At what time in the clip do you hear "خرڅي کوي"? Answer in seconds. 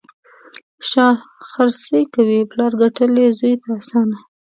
1.49-2.39